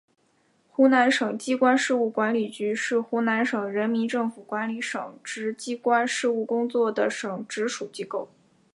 [0.67, 8.27] 湖南省机关事务管理局是湖南省人民政府管理省直机关事务工作的省直属机构。